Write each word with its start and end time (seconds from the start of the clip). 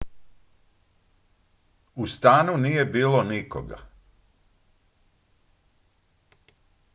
u 1.95 2.05
stanu 2.07 2.57
nije 2.57 2.85
bilo 2.85 3.23
nikoga 3.23 3.77